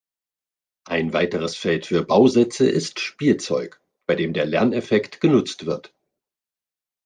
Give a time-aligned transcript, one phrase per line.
[0.87, 5.93] Ein weiteres Feld für Bausätze ist Spielzeug, bei dem der Lerneffekt genutzt wird.